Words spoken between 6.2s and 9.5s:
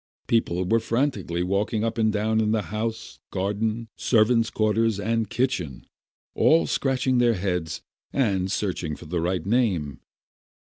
all scratching their heads, and searching for the right